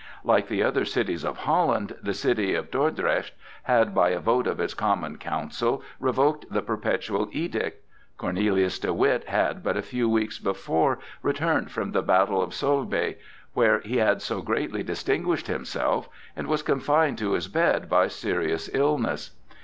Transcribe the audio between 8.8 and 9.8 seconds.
Witt had but